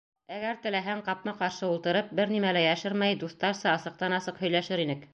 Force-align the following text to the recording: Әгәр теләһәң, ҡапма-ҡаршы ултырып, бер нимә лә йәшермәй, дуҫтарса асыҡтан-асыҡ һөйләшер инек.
Әгәр 0.35 0.55
теләһәң, 0.63 1.03
ҡапма-ҡаршы 1.09 1.69
ултырып, 1.75 2.11
бер 2.21 2.33
нимә 2.37 2.57
лә 2.59 2.65
йәшермәй, 2.71 3.23
дуҫтарса 3.27 3.73
асыҡтан-асыҡ 3.77 4.47
һөйләшер 4.47 4.89
инек. 4.89 5.09